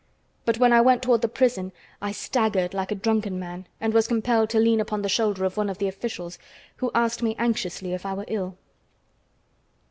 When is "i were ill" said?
8.03-8.57